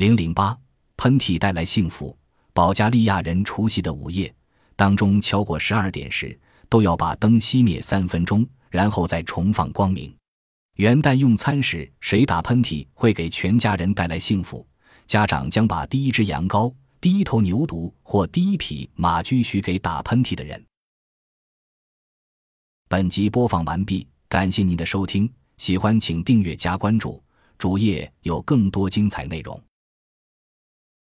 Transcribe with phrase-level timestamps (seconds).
[0.00, 0.58] 零零八，
[0.96, 2.16] 喷嚏带来幸福。
[2.54, 4.34] 保加利亚人除夕的午夜，
[4.74, 10.10] 当中敲过十二点时，都要把灯熄灭三分钟，然后再重放光明。
[10.76, 14.66] 元旦用餐时，谁打喷嚏会给全家人带来幸福？
[15.06, 20.64] 家长将把第一只羊羔、第一头牛犊或第一匹马驹许给打喷嚏的人。
[22.88, 27.22] 本集播放完毕，感谢您的收听，喜欢请订阅加关注，
[27.58, 29.62] 主页有更多精彩内容。